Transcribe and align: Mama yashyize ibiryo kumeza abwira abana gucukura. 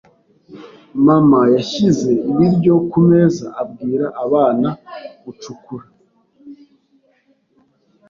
Mama 1.05 1.41
yashyize 1.55 2.09
ibiryo 2.29 2.73
kumeza 2.89 3.45
abwira 3.61 4.05
abana 4.23 4.69
gucukura. 5.23 5.85